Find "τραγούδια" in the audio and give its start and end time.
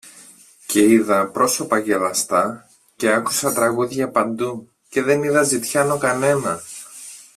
3.53-4.09